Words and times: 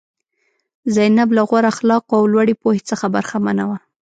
زینب 0.93 1.29
له 1.37 1.41
غوره 1.49 1.69
اخلاقو 1.73 2.13
او 2.19 2.23
لوړې 2.31 2.55
پوهې 2.61 2.81
څخه 2.89 3.05
برخمنه 3.15 3.63
وه. 3.69 3.77